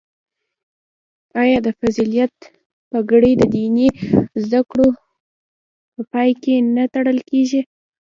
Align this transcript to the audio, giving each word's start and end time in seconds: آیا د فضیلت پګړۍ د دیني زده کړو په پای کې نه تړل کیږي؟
آیا 1.41 1.59
د 1.65 1.69
فضیلت 1.79 2.35
پګړۍ 2.91 3.33
د 3.37 3.43
دیني 3.53 3.89
زده 4.43 4.61
کړو 4.69 4.87
په 5.93 6.01
پای 6.11 6.31
کې 6.41 6.55
نه 6.75 6.83
تړل 6.93 7.19
کیږي؟ 7.29 7.61